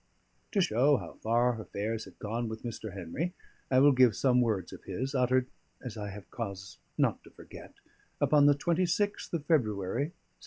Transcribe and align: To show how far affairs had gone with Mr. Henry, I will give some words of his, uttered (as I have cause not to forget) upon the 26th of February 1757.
To 0.53 0.61
show 0.61 0.97
how 0.97 1.19
far 1.21 1.61
affairs 1.61 2.05
had 2.05 2.17
gone 2.17 2.49
with 2.49 2.63
Mr. 2.63 2.95
Henry, 2.95 3.35
I 3.69 3.77
will 3.77 3.91
give 3.91 4.15
some 4.15 4.41
words 4.41 4.73
of 4.73 4.83
his, 4.85 5.13
uttered 5.13 5.45
(as 5.79 5.95
I 5.95 6.09
have 6.09 6.31
cause 6.31 6.79
not 6.97 7.23
to 7.23 7.29
forget) 7.29 7.75
upon 8.19 8.47
the 8.47 8.55
26th 8.55 9.31
of 9.33 9.45
February 9.45 10.05
1757. 10.05 10.13